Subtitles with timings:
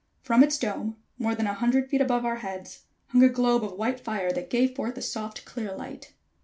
[0.23, 3.73] From its dome, more than a hundred feet above our heads, hung a globe of
[3.77, 6.13] white fire that gave forth a soft clear light.